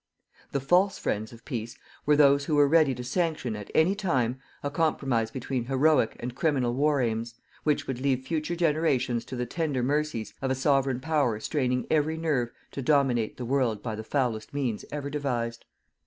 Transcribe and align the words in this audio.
The 0.51 0.59
FALSE 0.59 0.97
friends 0.97 1.31
of 1.31 1.45
PEACE 1.45 1.77
were 2.07 2.15
those 2.15 2.45
who 2.45 2.55
were 2.55 2.67
ready 2.67 2.95
to 2.95 3.03
sanction, 3.03 3.55
at 3.55 3.69
any 3.75 3.93
time, 3.93 4.39
a 4.63 4.71
compromise 4.71 5.29
between 5.29 5.65
HEROIC 5.65 6.15
and 6.19 6.33
criminal 6.33 6.73
war 6.73 7.01
aims, 7.03 7.35
which 7.65 7.85
would 7.85 8.01
leave 8.01 8.25
future 8.25 8.55
generations 8.55 9.23
to 9.25 9.35
the 9.35 9.45
tender 9.45 9.83
mercies 9.83 10.33
of 10.41 10.49
a 10.49 10.55
Sovereign 10.55 11.01
Power 11.01 11.39
straining 11.39 11.85
every 11.91 12.17
nerve 12.17 12.49
to 12.71 12.81
dominate 12.81 13.37
the 13.37 13.45
world 13.45 13.83
by 13.83 13.93
the 13.93 14.03
foulest 14.03 14.55
means 14.55 14.83
ever 14.91 15.11
devised. 15.11 15.65